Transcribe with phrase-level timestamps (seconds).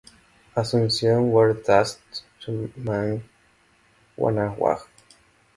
[0.57, 3.23] Asuncion were tasked to man
[4.17, 4.81] Bannawag.